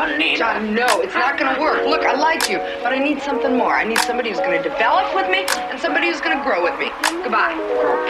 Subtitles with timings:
[0.00, 0.36] honey.
[0.36, 1.84] John, no, it's not gonna work.
[1.84, 3.76] Look, I like you, but I need something more.
[3.76, 6.88] I need somebody who's gonna develop with me and somebody who's gonna grow with me.
[7.20, 7.52] Goodbye.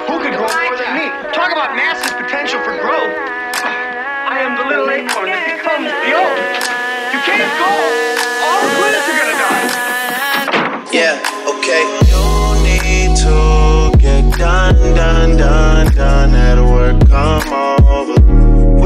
[0.07, 1.07] Who could grow Goodbye, more than me?
[1.35, 3.11] Talk about massive potential for growth.
[4.31, 6.35] I am the little acorn that becomes the oak.
[7.11, 7.71] You can't go.
[8.47, 9.67] All the plants are gonna die.
[10.95, 11.19] Yeah,
[11.59, 11.83] okay.
[12.07, 12.23] You
[12.63, 16.35] need to get done, done, done, done.
[16.39, 17.80] At work, come over.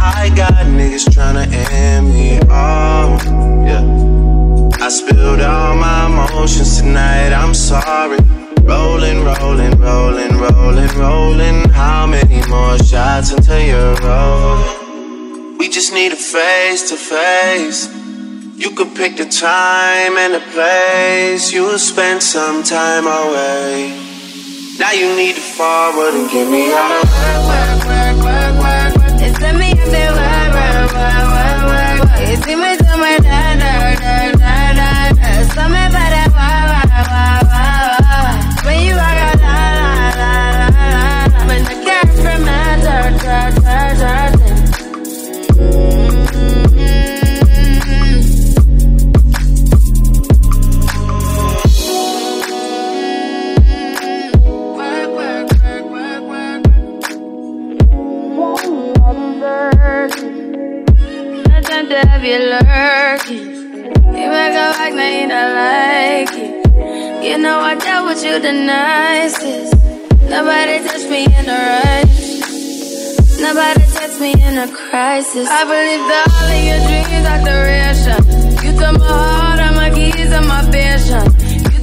[0.00, 2.38] I got niggas tryna end me.
[2.48, 3.18] Oh,
[3.66, 4.84] yeah.
[4.84, 7.32] I spilled all my emotions tonight.
[7.32, 8.18] I'm sorry.
[8.62, 11.68] Rolling, rolling, rolling, rolling, rolling.
[11.70, 15.58] How many more shots until you're rolling?
[15.58, 17.88] We just need a face to face.
[18.56, 21.52] You could pick the time and the place.
[21.52, 23.92] You'll spend some time away.
[24.78, 27.06] Now you need to forward and give me all the
[27.48, 28.47] work, work, work.
[28.47, 28.47] It's
[29.40, 32.28] let me up there, work, work, work, work, work, work.
[32.28, 32.56] You see
[68.40, 69.74] the nicest.
[70.28, 72.18] Nobody touched me in a rush.
[73.40, 75.48] Nobody touched me in a crisis.
[75.48, 78.20] I believe that all of your dreams are duration.
[78.64, 81.26] You took my heart, all my keys, and my vision.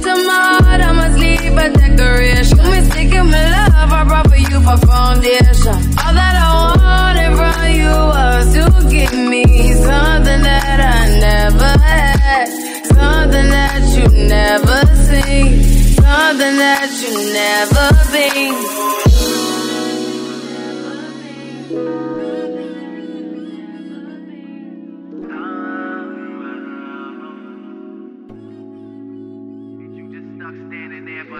[0.06, 2.58] Heart, I must leave a decoration.
[2.58, 5.76] You mistaken my love, I brought for you for foundation.
[5.98, 12.46] All that I wanted from you was to give me something that I never had,
[12.86, 14.78] something that you never
[15.08, 15.65] seen,
[16.06, 18.54] something that you never been.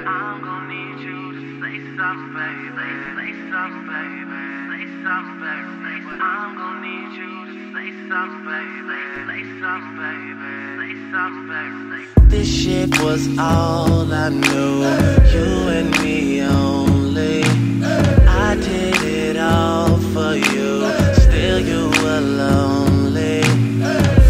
[0.08, 2.96] I'm gonna need you to say something, baby.
[3.16, 4.84] Say something baby, say
[5.82, 7.32] baby I'm gon' need you,
[7.74, 8.70] say something,
[9.26, 10.75] say something, baby.
[12.28, 14.82] This shit was all I knew.
[15.32, 17.42] You and me only.
[18.26, 20.88] I did it all for you.
[21.14, 23.40] Still you were lonely.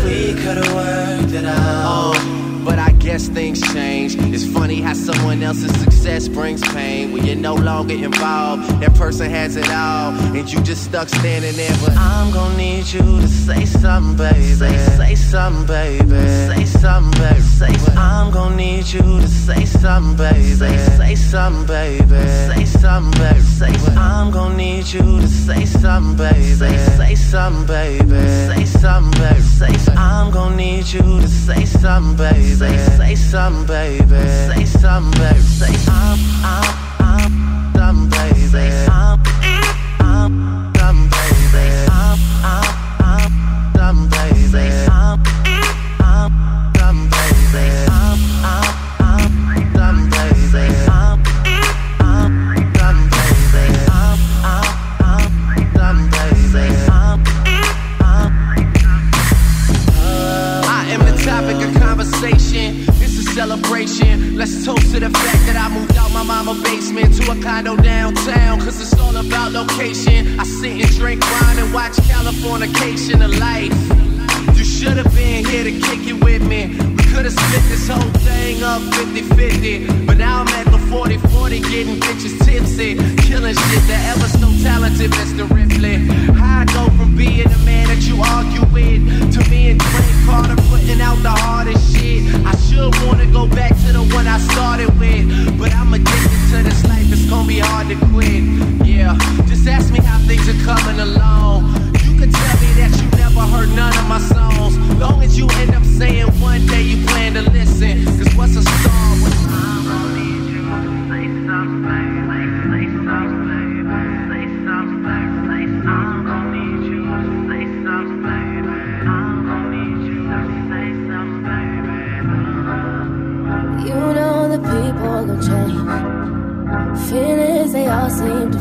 [0.05, 1.84] We could've worked it out.
[1.94, 4.17] Oh, but I guess things change.
[4.17, 7.12] It's funny how someone else's success brings pain.
[7.12, 11.56] When you're no longer involved, that person has it all, and you just stuck standing
[11.56, 11.76] there.
[11.84, 14.54] But I'm gonna need you to say something, baby.
[14.54, 16.09] Say, say something, baby.
[16.09, 17.41] Say something, baby.
[17.41, 20.54] Say, I'm gonna need you to say something, baby.
[20.54, 22.04] Say, say something, baby.
[22.48, 23.41] Say something, baby.
[23.41, 26.54] Say, I'm gonna need you to say something, baby.
[26.54, 28.08] Say, say something, baby.
[28.48, 29.41] Say something, baby.
[29.41, 32.54] Say, I'm gonna need you to say something, baby.
[32.54, 34.06] Say, say something, baby.
[34.53, 35.41] Say something, baby.
[35.41, 36.86] Say, I'm, I'm, I'm,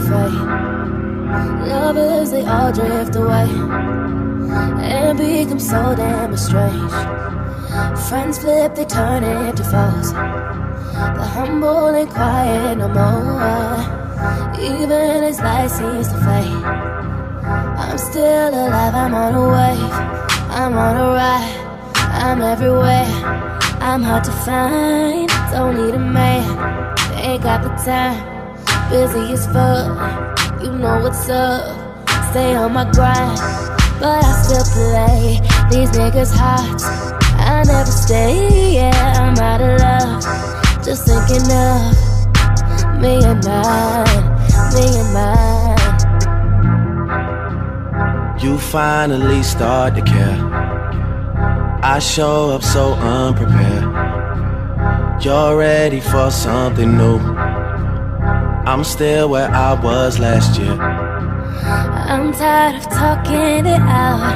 [0.08, 0.66] fate.
[1.70, 3.50] Lovers, they all drift away
[4.82, 6.94] and become so damn estranged.
[8.08, 10.14] Friends flip, they turn into foes.
[10.14, 14.06] The humble and quiet no more.
[14.60, 16.64] Even as life seems to fade,
[17.84, 18.96] I'm still alive.
[18.96, 20.26] I'm on a wave.
[20.56, 21.66] I'm on a ride.
[22.24, 23.06] I'm everywhere.
[23.82, 25.30] I'm hard to find.
[25.52, 26.46] Don't need a man.
[27.18, 28.35] Ain't got the time.
[28.90, 30.62] Busy as fuck.
[30.62, 32.08] You know what's up.
[32.32, 33.40] Stay on my grind.
[34.00, 35.40] But I still play
[35.72, 36.86] these niggas' hearts.
[37.40, 38.76] I never stay.
[38.76, 40.24] Yeah, I'm out of love.
[40.86, 41.96] Just thinking of
[43.02, 44.24] me and mine,
[44.76, 45.76] me and mine.
[48.40, 50.38] You finally start to care.
[51.82, 53.84] I show up so unprepared.
[55.24, 57.20] You're ready for something new.
[58.76, 60.74] I'm still where I was last year.
[60.74, 64.36] I'm tired of talking it out.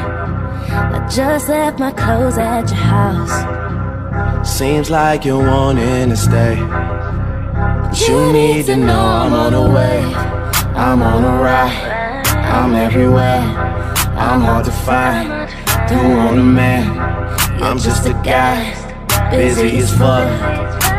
[0.95, 4.47] I just left my clothes at your house.
[4.49, 6.55] Seems like you're wanting to stay.
[6.55, 10.03] But you need to know I'm on the way.
[10.73, 12.25] I'm on a ride.
[12.25, 13.41] I'm everywhere.
[14.15, 15.51] I'm hard to find.
[15.89, 16.97] Don't want a man.
[17.61, 18.71] I'm just a guy.
[19.31, 20.29] Busy as fuck.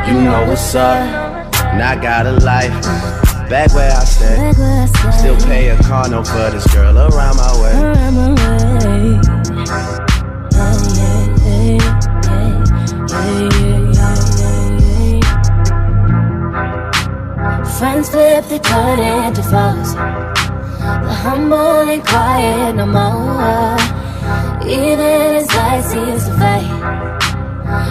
[0.07, 1.55] You know what's up.
[1.73, 3.20] And I got a life.
[3.51, 4.53] Back where I stay.
[5.19, 7.73] Still pay a car note for this girl around my way.
[17.77, 19.95] Friends flip, they turn into foes.
[19.97, 23.77] The humble ain't quiet no more.
[24.63, 26.71] Even as light seems to fade,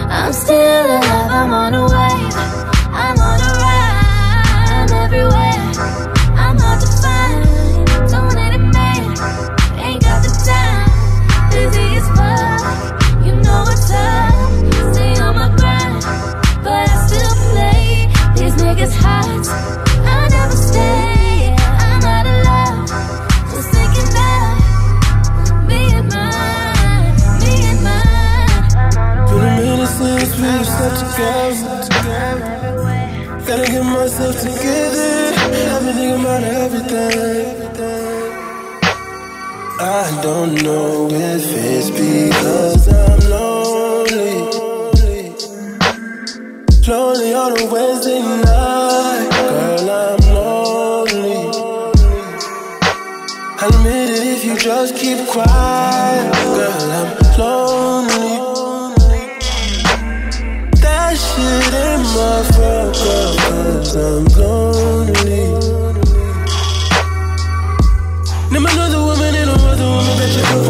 [0.08, 1.30] I'm still alive.
[1.30, 2.69] I'm on a wave.
[46.90, 47.32] Lonely.
[47.32, 48.59] On a Wednesday night.
[54.60, 56.32] Just keep quiet.
[56.34, 57.08] Girl, I'm
[57.38, 58.36] lonely.
[60.82, 65.44] That shit ain't my fault, cause I'm lonely.
[68.52, 70.69] Name another woman and another woman that you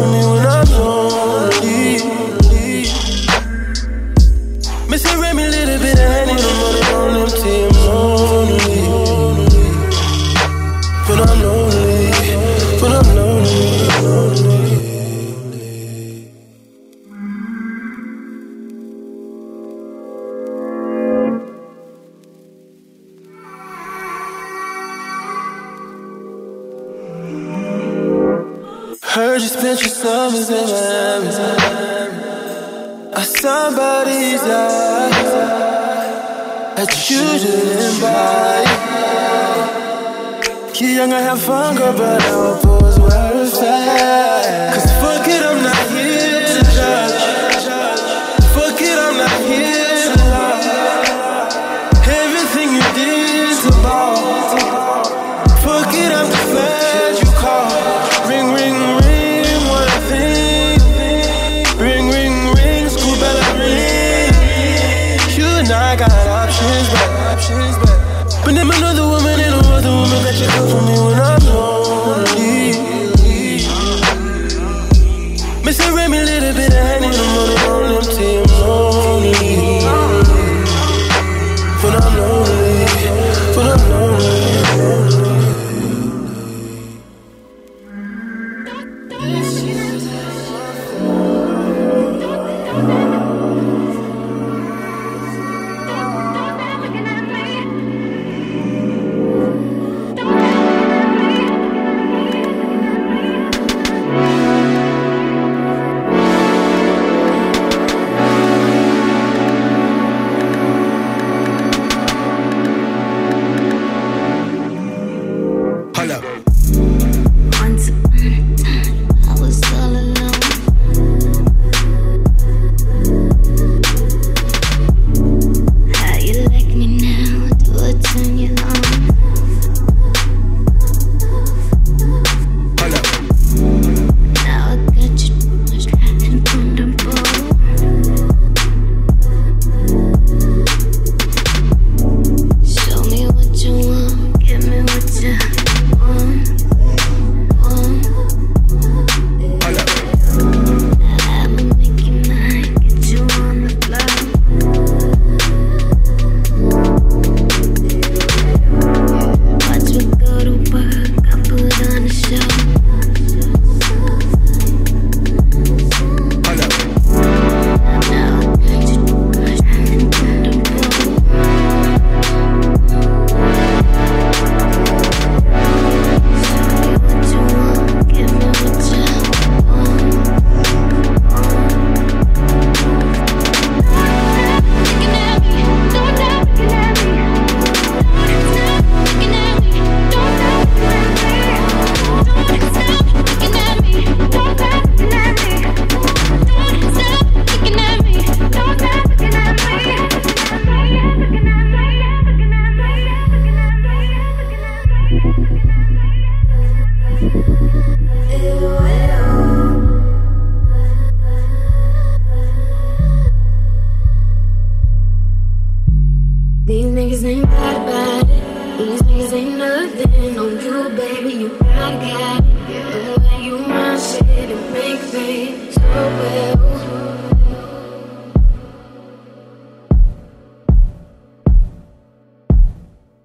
[29.31, 31.29] Heard you spent your summers in Miami.
[33.13, 35.31] Are somebody's eyes
[36.75, 38.65] that you didn't buy.
[40.81, 42.70] You young, I have fun, girl, but I hope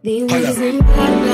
[0.07, 1.26] The reason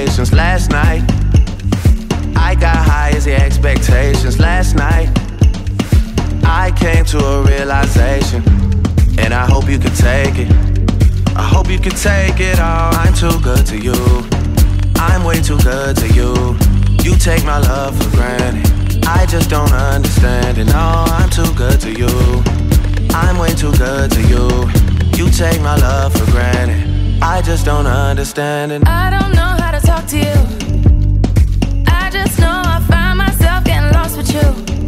[0.00, 1.02] conversations last night.
[2.36, 5.10] I got high as the expectations last night.
[6.44, 8.42] I came to a realization,
[9.18, 10.50] and I hope you can take it.
[11.36, 12.94] I hope you can take it all.
[12.94, 13.94] I'm too good to you.
[14.96, 16.56] I'm way too good to you.
[17.04, 19.04] You take my love for granted.
[19.06, 20.64] I just don't understand it.
[20.66, 22.42] No, I'm too good to you.
[23.12, 24.48] I'm way too good to you.
[25.18, 27.22] You take my love for granted.
[27.22, 28.86] I just don't understand it.
[28.86, 29.49] I don't know
[30.12, 30.32] you.
[31.86, 34.79] I just know I find myself getting lost with you.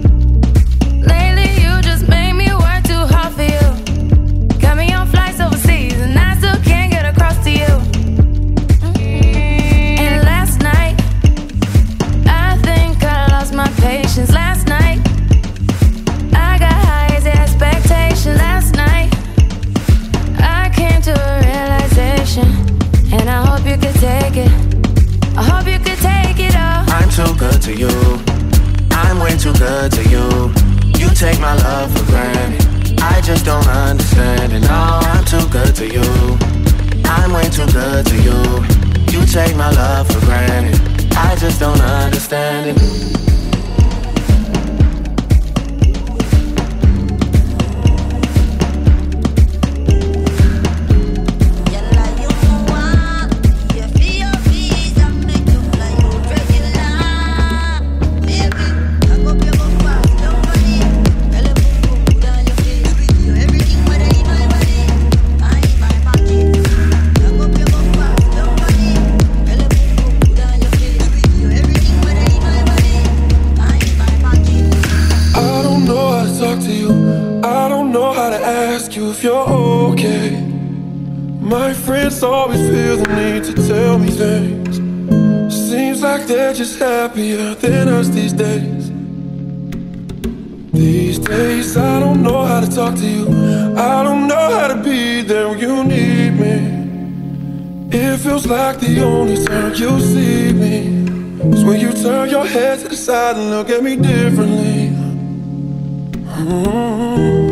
[27.63, 27.89] to you.
[28.91, 30.53] I'm way too good to you.
[30.99, 33.01] You take my love for granted.
[33.01, 34.61] I just don't understand it.
[34.61, 36.03] No, I'm too good to you.
[37.05, 38.41] I'm way too good to you.
[39.13, 40.81] You take my love for granted.
[41.17, 43.42] I just don't understand it.
[79.13, 79.49] if you're
[79.91, 80.31] okay.
[81.55, 84.77] My friends always feel the need to tell me things.
[85.71, 88.85] Seems like they're just happier than us these days.
[90.73, 93.25] These days I don't know how to talk to you.
[93.77, 96.57] I don't know how to be there when you need me.
[97.93, 100.77] It feels like the only time you see me
[101.53, 104.89] Is when you turn your head to the side and look at me differently.
[106.39, 107.52] Mm -hmm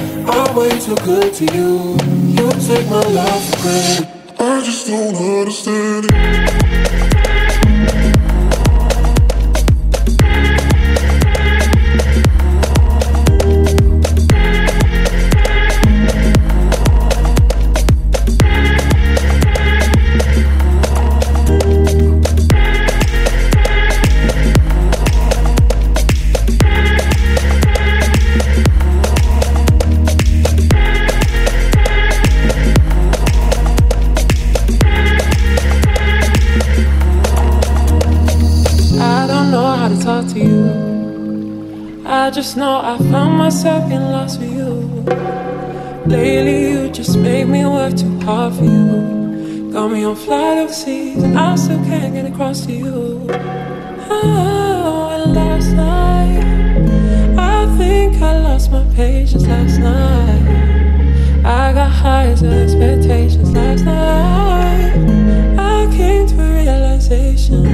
[0.33, 1.97] I'm way too good to you.
[2.37, 4.07] You take my life for granted.
[4.39, 7.10] I just don't understand it.
[39.51, 42.03] know how to talk to you.
[42.05, 44.69] I just know I found myself in lost with you.
[46.05, 49.69] Lately, you just made me work too hard for you.
[49.73, 53.27] Got me on flight overseas, and I still can't get across to you.
[54.09, 56.43] Oh, and last night,
[57.37, 61.43] I think I lost my patience last night.
[61.43, 65.10] I got high as expectations last night.
[67.11, 67.65] I came to a realization,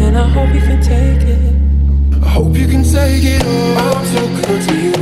[0.00, 2.22] and I hope you can take it.
[2.22, 3.78] I hope you can take it all.
[3.78, 4.94] I'm so good to you.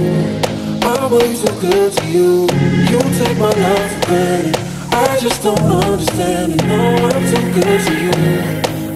[0.83, 2.43] I'm way so good to you.
[2.91, 4.57] You take my love for granted.
[4.93, 6.65] I just don't understand it.
[6.65, 8.12] No, I'm too good to you.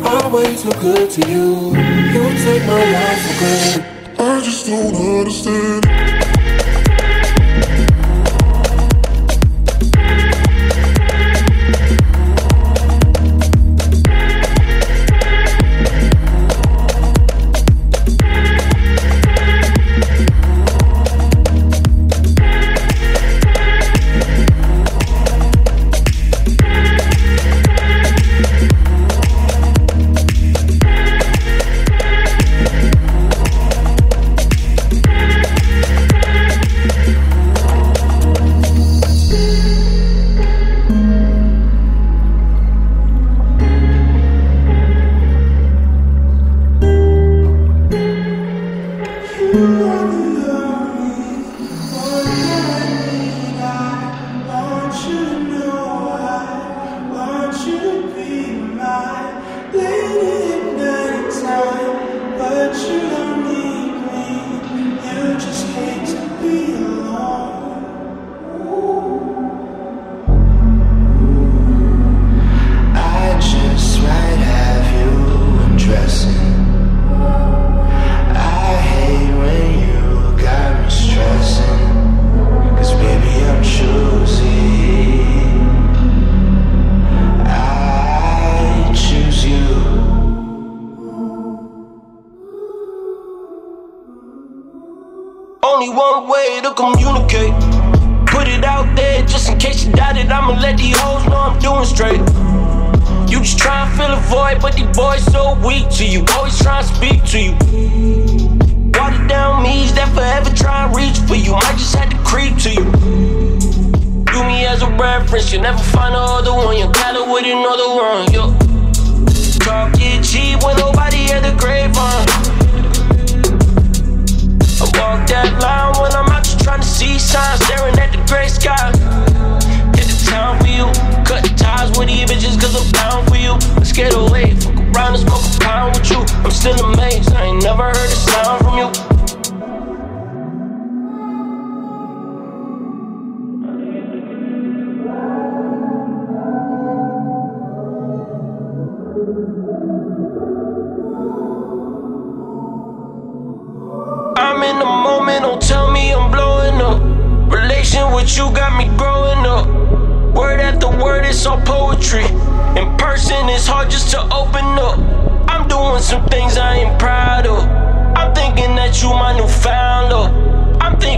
[0.03, 1.77] I'm way too good to you.
[2.15, 3.85] You take my love for granted.
[4.19, 6.10] I just don't understand.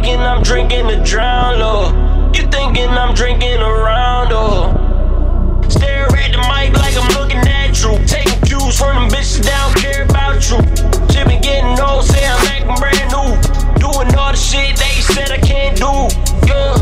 [0.03, 2.37] thinking I'm drinking to drown, Lord.
[2.37, 5.71] You thinking I'm drinking around, Lord.
[5.71, 8.05] Stare at the mic like I'm looking at you.
[8.07, 10.59] Taking cues from them bitches that don't care about you.
[11.15, 13.31] Shit been getting old, say I'm acting brand new.
[13.79, 16.49] Doing all the shit they said I can't do.
[16.49, 16.82] Yeah.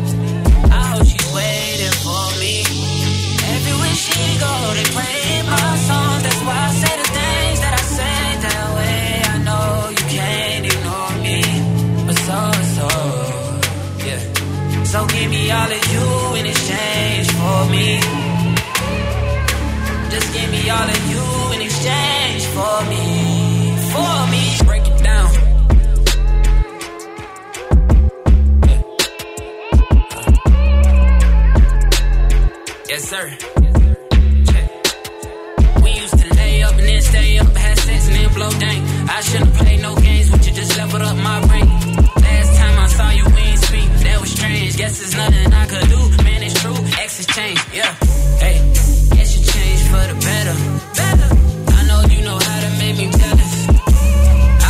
[15.51, 17.99] all of you in exchange for me.
[20.09, 23.05] Just give me all of you in exchange for me.
[23.93, 24.43] For me.
[24.65, 25.29] Break it down.
[32.89, 33.25] Yes, sir.
[35.83, 39.09] We used to lay up and then stay up, had sex and then blow dank.
[39.09, 41.69] I shouldn't play no games with you, just leveled up my rank.
[42.15, 44.77] Last time I saw you, we ain't that was strange.
[44.77, 46.77] Guess there's nothing I could do, man, it's true.
[46.99, 47.91] Exes change, yeah.
[48.43, 48.57] Hey,
[49.15, 50.55] guess you changed for the better.
[50.99, 51.29] Better.
[51.77, 53.53] I know you know how to make me jealous.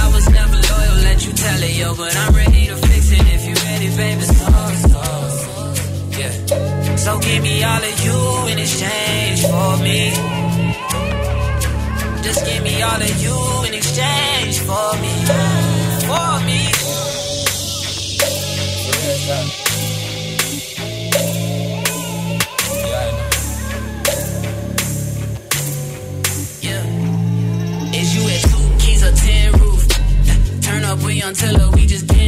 [0.01, 3.25] I was never loyal, let you tell it, yo, but I'm ready to fix it
[3.35, 4.21] if you ready, baby.
[4.21, 4.49] So,
[4.91, 5.01] so,
[6.19, 6.95] yeah.
[6.95, 8.17] So give me all of you
[8.51, 10.11] in exchange for me.
[12.23, 13.35] Just give me all of you
[13.67, 15.70] in exchange for me.
[19.21, 19.37] Until
[30.83, 32.20] her, we until we just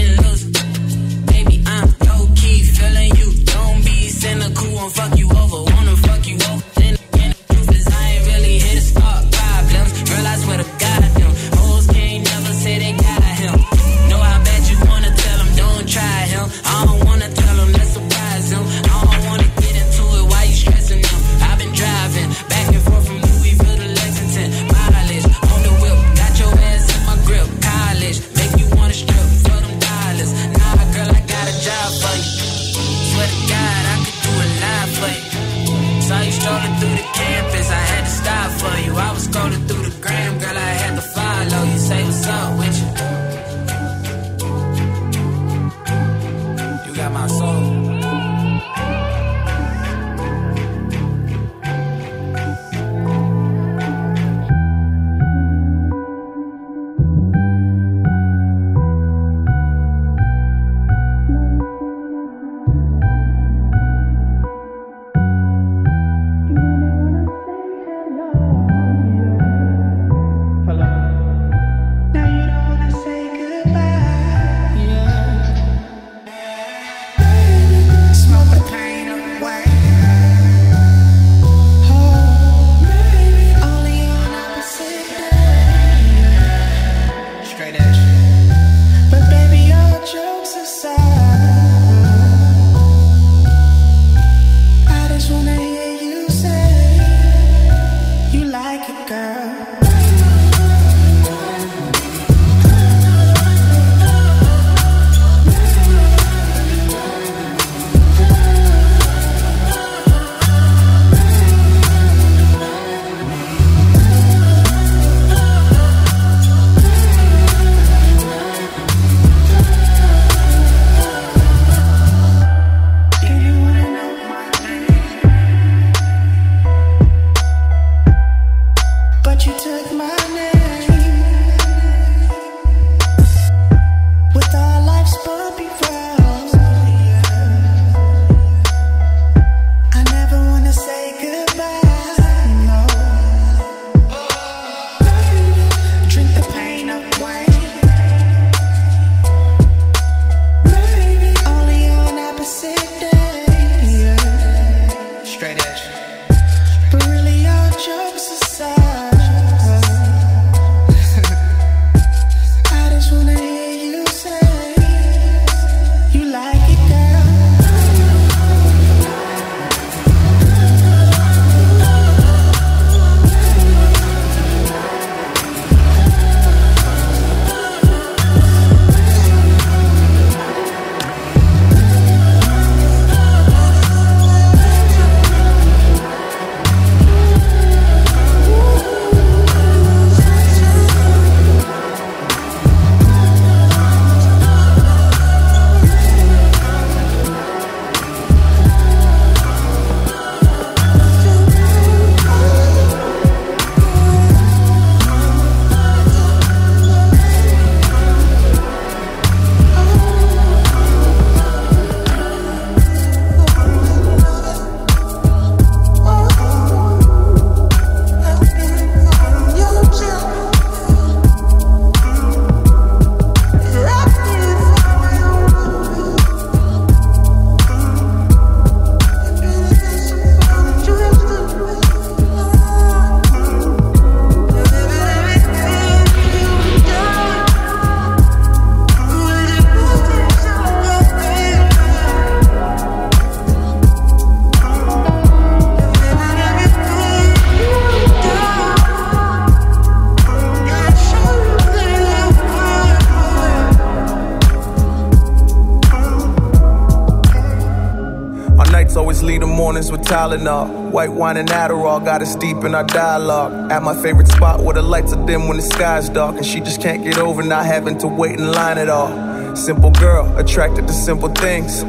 [260.03, 260.91] Tylenol.
[260.91, 263.71] White wine and Adderall got us deep in our dialogue.
[263.71, 266.35] At my favorite spot where the lights are dim when the sky's dark.
[266.35, 269.55] And she just can't get over not having to wait in line at all.
[269.55, 271.83] Simple girl, attracted to simple things.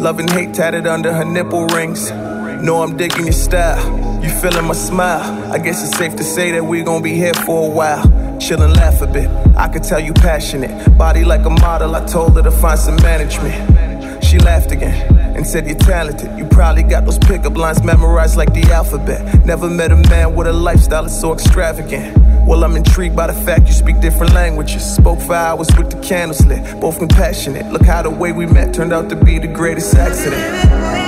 [0.00, 2.10] Love and hate tatted under her nipple rings.
[2.10, 3.82] Know I'm digging your style.
[4.22, 5.52] You feeling my smile.
[5.52, 8.02] I guess it's safe to say that we gon' be here for a while.
[8.38, 9.28] Chill and laugh a bit.
[9.56, 10.96] I could tell you passionate.
[10.98, 14.24] Body like a model, I told her to find some management.
[14.24, 16.36] She laughed again and said you're talented.
[16.38, 19.44] You probably got those pickup lines memorized like the alphabet.
[19.44, 22.16] Never met a man with a lifestyle that's so extravagant.
[22.46, 24.84] Well, I'm intrigued by the fact you speak different languages.
[24.84, 27.72] Spoke for hours with the candles lit, both compassionate.
[27.72, 31.03] Look how the way we met turned out to be the greatest accident.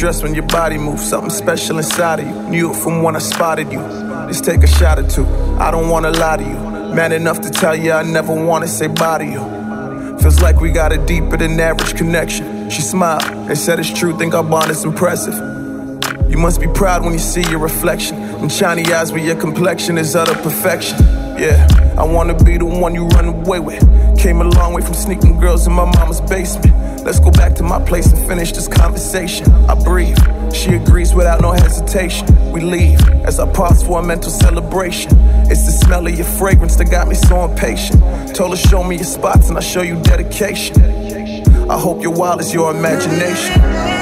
[0.00, 1.06] Dress when your body moves.
[1.06, 2.32] Something special inside of you.
[2.48, 3.80] Knew it from when I spotted you.
[4.28, 5.26] Just take a shot or two.
[5.58, 6.94] I don't wanna lie to you.
[6.94, 10.18] Man enough to tell you I never wanna say bye to you.
[10.18, 12.70] Feels like we got a deeper than average connection.
[12.70, 15.34] She smiled and said it's true, think our bond is impressive.
[16.30, 18.16] You must be proud when you see your reflection.
[18.40, 20.96] And shiny eyes with your complexion is utter perfection.
[21.38, 23.82] Yeah, I wanna be the one you run away with.
[24.18, 26.74] Came a long way from sneaking girls in my mama's basement.
[27.04, 29.50] Let's go back to my place and finish this conversation.
[29.68, 30.18] I breathe.
[30.52, 32.26] She agrees without no hesitation.
[32.52, 35.10] We leave as I pause for a mental celebration.
[35.50, 38.00] It's the smell of your fragrance that got me so impatient.
[38.34, 40.80] Told her, show me your spots and I show you dedication.
[41.70, 43.99] I hope your wild is your imagination.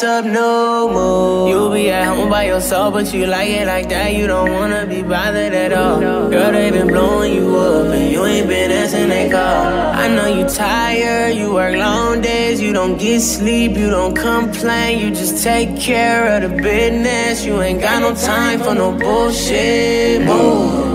[0.00, 1.48] Bathtub, no more.
[1.48, 4.14] You'll be at home by yourself, but you like it like that.
[4.14, 6.00] You don't wanna be bothered at all.
[6.00, 9.66] Girl, they been blowing you up, and you ain't been answering they call.
[10.02, 14.98] I know you tired, you work long days, you don't get sleep, you don't complain,
[14.98, 17.44] you just take care of the business.
[17.44, 20.22] You ain't got no time for no bullshit.
[20.22, 20.88] Move.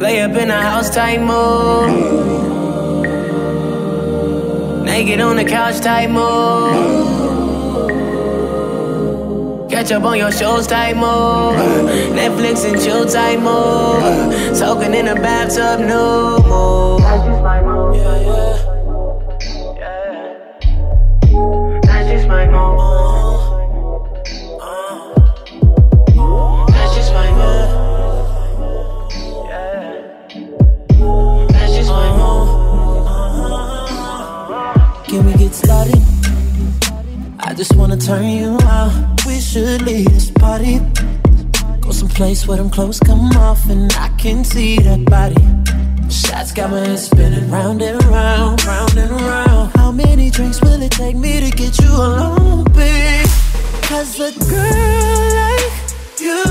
[0.00, 2.35] Lay up in the house tight mode.
[4.96, 6.72] Naked on the couch tight mode.
[9.70, 11.54] Catch up on your shows tight mode.
[12.16, 14.56] Netflix and chill tight mode.
[14.56, 16.98] Soaking in the bathtub no more.
[16.98, 18.55] Yeah, yeah.
[38.06, 38.92] Turn you out.
[39.26, 40.78] We should leave this party.
[41.80, 45.42] Go someplace where them clothes come off and I can see that body.
[46.08, 49.72] Shots got my head spinning round and round, round and round.
[49.74, 53.26] How many drinks will it take me to get you alone, babe?
[53.88, 55.72] Cause a girl like
[56.20, 56.44] you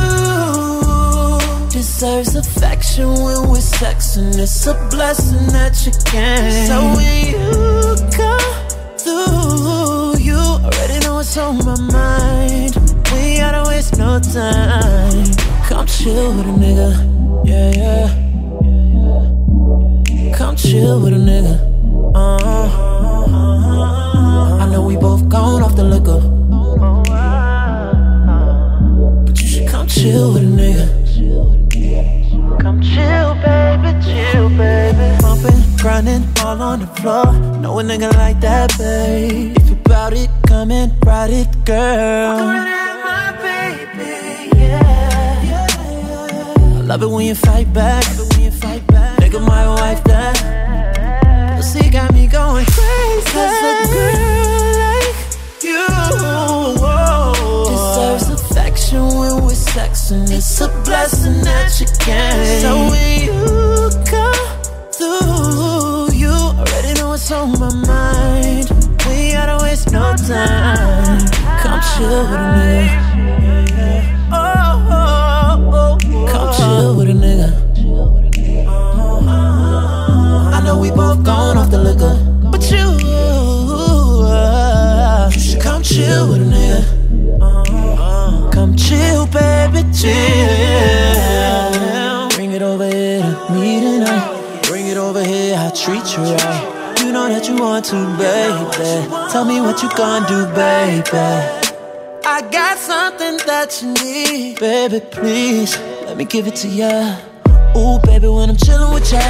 [1.69, 4.37] deserves affection when we're sexing.
[4.37, 6.67] It's a blessing that you can.
[6.67, 8.55] So when you come
[8.97, 12.75] through, you already what's on my mind.
[13.11, 15.25] We gotta waste no time.
[15.67, 16.91] Come chill with a nigga,
[17.43, 18.07] yeah, yeah.
[20.37, 21.59] Come chill with a nigga.
[22.13, 22.69] uh -huh.
[24.61, 26.21] I know we both gone off the liquor.
[29.25, 30.85] But you should come chill with a nigga.
[32.63, 35.07] Come chill, baby, chill, baby.
[35.21, 37.27] Bumping, grinding, all on the floor.
[37.61, 39.74] Know a nigga like that, babe.
[40.07, 42.37] If you bout it, come and ride it, girl.
[46.77, 48.03] I love it when you fight back.
[49.19, 51.55] Nigga, my wife, that.
[51.57, 53.31] Pussy got me going crazy.
[53.31, 55.15] Cause a girl like
[55.63, 55.87] you
[57.71, 60.29] deserves affection when we're sexing.
[60.29, 62.61] It's a blessing that you can.
[62.61, 64.45] So when you come
[64.91, 65.34] through,
[71.97, 72.91] chill with a nigga.
[74.31, 74.37] Oh,
[74.91, 76.27] oh, oh.
[76.29, 77.49] Come chill with a nigga.
[80.53, 82.15] I know we both gone off the liquor,
[82.51, 82.97] but you,
[84.27, 86.83] uh, you should come chill with a nigga.
[88.51, 90.11] Come chill, baby, chill.
[92.35, 94.63] Bring it over here to me tonight.
[94.63, 96.95] Bring it over here, I treat you right.
[96.99, 98.69] You know that you want to, baby.
[99.31, 101.64] Tell me what you gonna do, baby.
[102.35, 104.99] I got something that you need, baby.
[104.99, 107.15] Please let me give it to ya.
[107.77, 109.23] Ooh, baby, when I'm chilling with ya.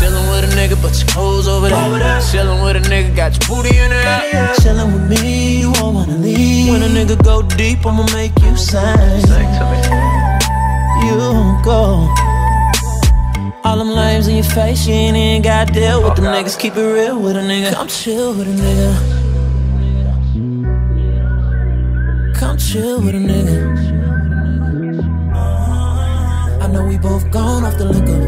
[0.00, 2.20] Chillin' with a nigga, but your clothes over there.
[2.32, 4.54] Chillin' with a nigga, got your booty in there.
[4.64, 6.72] Chillin' with me, you won't wanna leave.
[6.72, 8.80] When a nigga go deep, I'ma make you sing.
[11.04, 11.20] You
[11.62, 12.08] go.
[13.62, 16.58] All them lames in your face, you ain't even got deal with oh, them niggas.
[16.58, 17.74] Keep it real with a nigga.
[17.74, 19.27] Come chill with a nigga.
[22.72, 23.58] Chill with a nigga.
[26.62, 28.20] I know we both gone off the liquor.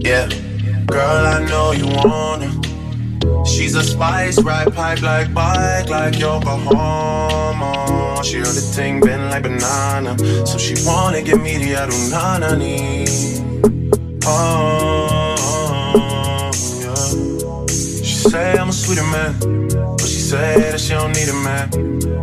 [0.00, 0.26] Yeah,
[0.86, 2.50] girl, I know you wanna.
[3.46, 7.70] She's a spice, ride pipe like bike, like Yokohama.
[8.24, 13.51] She heard the ting bend like banana, so she wanna give me the adunana ni.
[14.24, 15.36] Oh,
[16.80, 17.66] yeah.
[17.68, 19.34] She say I'm a sweeter man,
[19.96, 21.68] but she say that she don't need a man.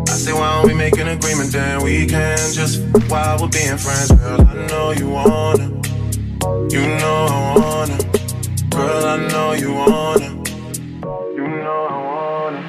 [0.07, 3.77] I say why don't we make an agreement then we can just while we're being
[3.77, 4.41] friends, girl.
[4.41, 5.69] I know you wanna,
[6.69, 7.97] you know I wanna,
[8.69, 9.05] girl.
[9.05, 10.29] I know you wanna.
[11.35, 12.61] You know I wanna.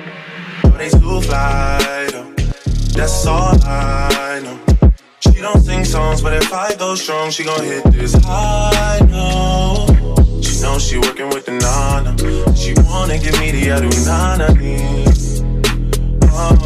[0.63, 2.33] But they too fly though.
[2.95, 4.70] That's all I know.
[5.41, 10.45] She don't sing songs, but if I go strong, she gon' hit this high note.
[10.45, 12.15] She knows she working with the nana.
[12.55, 14.51] She wanna give me the adunana.
[16.31, 16.61] Oh,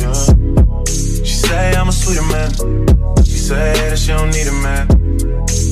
[0.00, 0.84] yeah.
[1.22, 2.50] She say I'm a sweeter man,
[3.22, 4.88] She say that she don't need a man.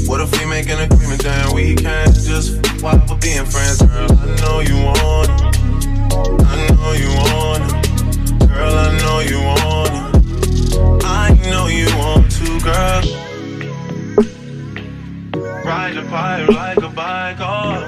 [0.06, 4.06] What if we make an agreement then we can't just while we're being friends, girl?
[4.12, 5.30] I know you want.
[6.46, 7.72] I know you want.
[8.38, 9.85] Girl, I know you want.
[11.50, 13.02] Know you want to, girl.
[15.64, 17.86] Ride the pipe like a bike, oh.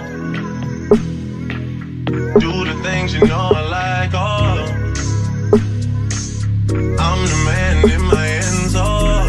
[2.39, 4.65] Do the things you know I like, oh.
[6.99, 9.27] I'm the man in my ends, oh.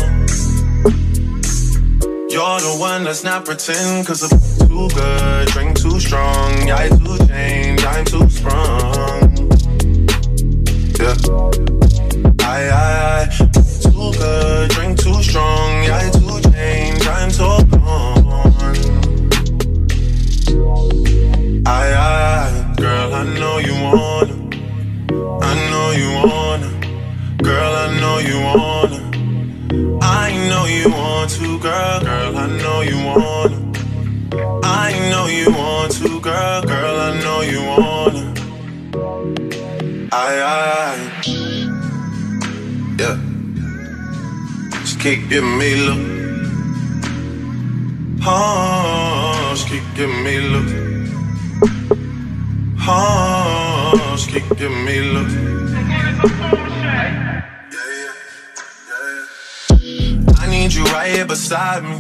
[2.30, 6.68] You're the one that's not pretend, cause I'm too good, drink too strong.
[6.68, 9.50] Yeah, I too change, I'm too sprung.
[11.00, 11.16] Yeah.
[12.42, 13.69] I, I, I,
[14.00, 15.84] good, drink too strong.
[15.84, 18.28] Yeah, too change, I'm so gone.
[21.66, 24.36] I, I, girl, I know you wanna.
[25.50, 26.70] I know you wanna.
[27.44, 29.00] Girl, I know you wanna.
[30.02, 32.00] I know you want to, girl.
[32.02, 33.60] Girl, I know you wanna.
[34.64, 36.09] I know you want to,
[45.00, 45.98] Keep giving me look.
[49.50, 50.68] Just keep giving me look.
[54.12, 55.30] Just keep giving me look.
[60.38, 61.98] I need you right here beside me.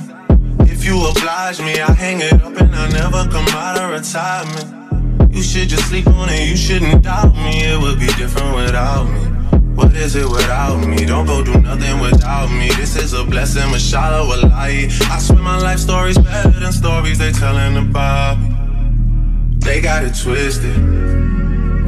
[0.69, 5.33] If you oblige me, I hang it up and I never come out of retirement.
[5.33, 7.63] You should just sleep on it, you shouldn't doubt me.
[7.63, 9.28] It would be different without me.
[9.79, 11.05] What is it without me?
[11.05, 12.67] Don't go do nothing without me.
[12.75, 14.89] This is a blessing, Mashallah wallahi.
[15.09, 18.49] I swear my life story's better than stories they telling about me.
[19.59, 20.75] They got it twisted.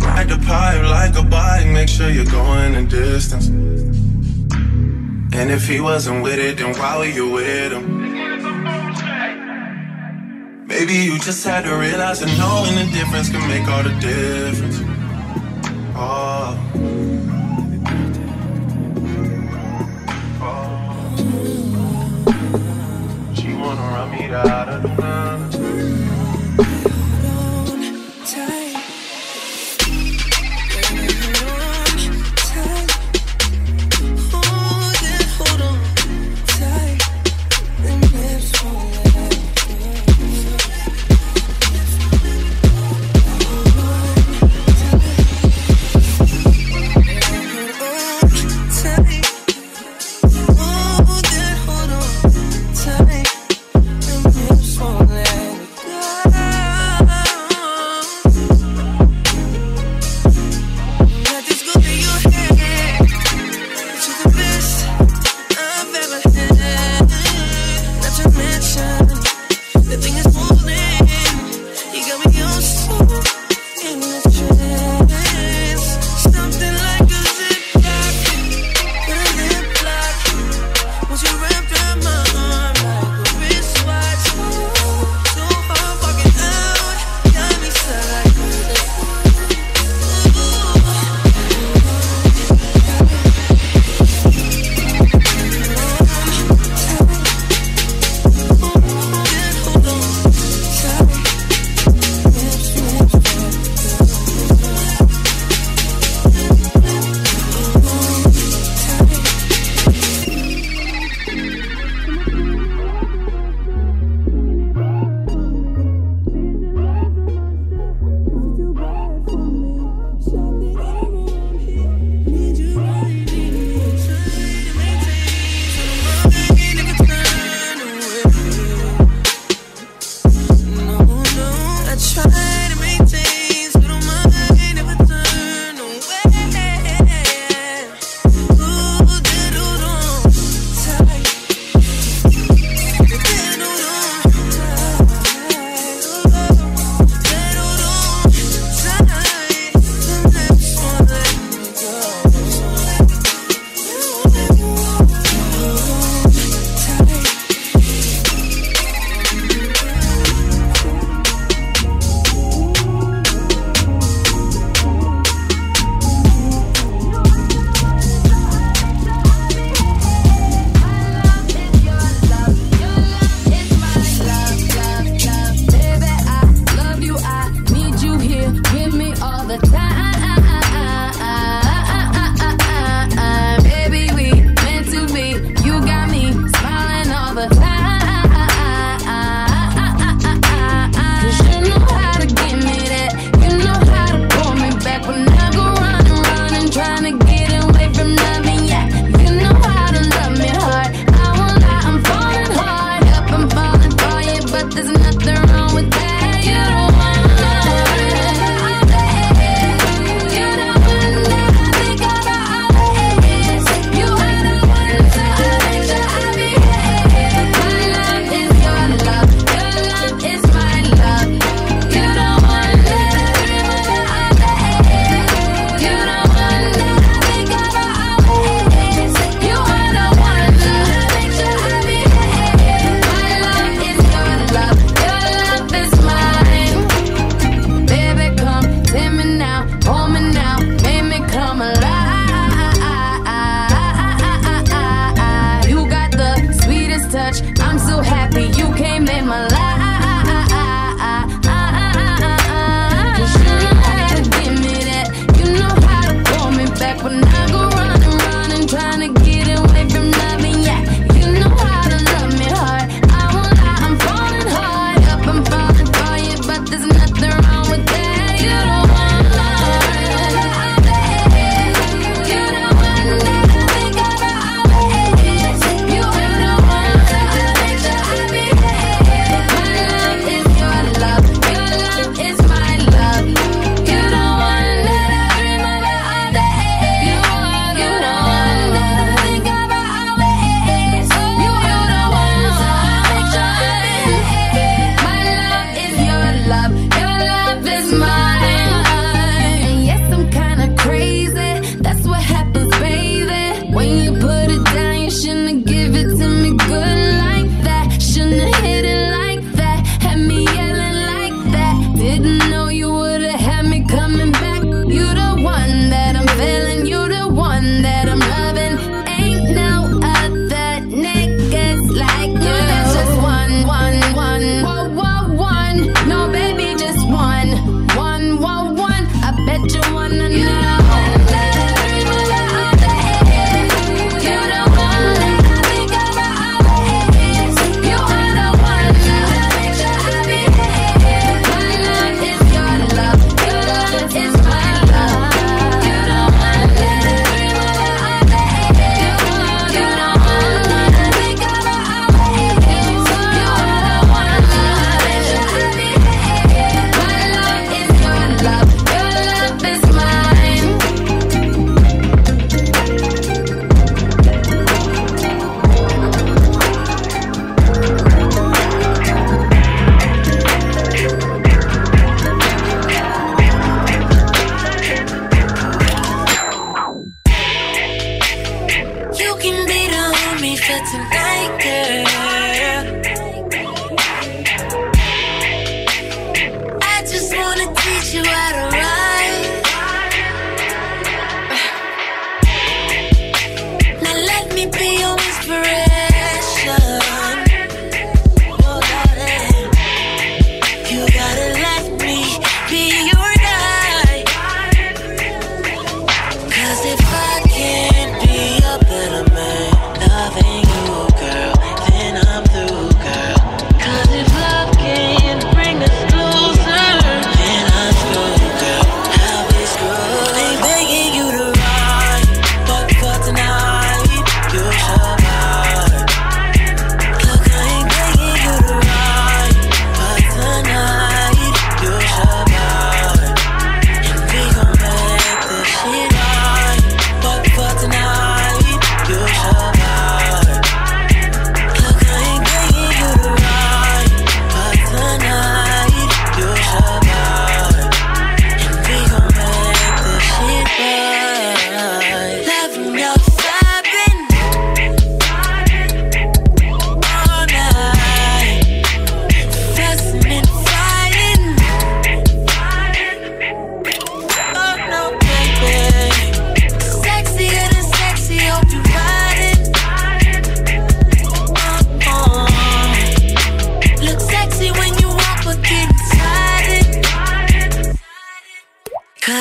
[0.08, 3.50] Ride the pipe like a bike, make sure you're going the distance.
[3.50, 7.84] And if he wasn't with it, then why were you with him?
[10.66, 14.80] Maybe you just had to realize that knowing the difference can make all the difference.
[15.94, 17.11] Oh.
[24.32, 26.91] Wanna run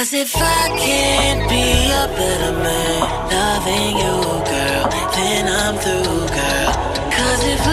[0.00, 4.16] Cause if I can't be a better man, loving you,
[4.48, 6.72] girl, then I'm through, girl.
[7.12, 7.66] Cause if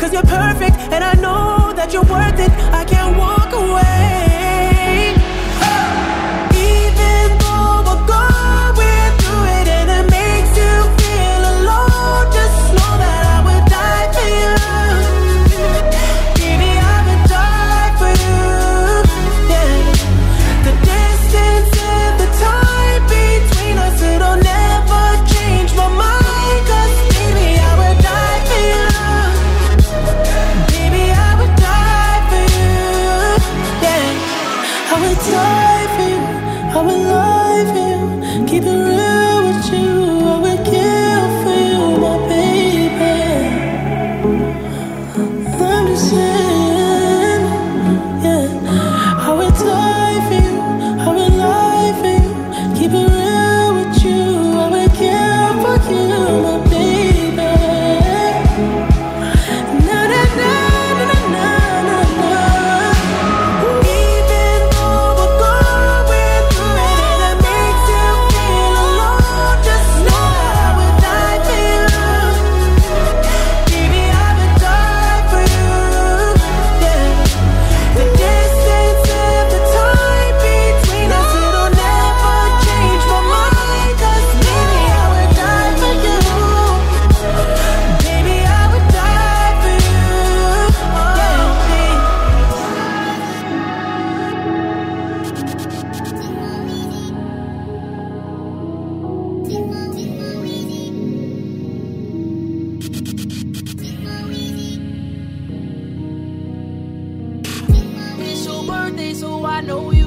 [0.00, 2.50] Cause you're perfect and I know that you're worth it.
[2.72, 5.19] I can't walk away.
[109.14, 109.99] so I know you.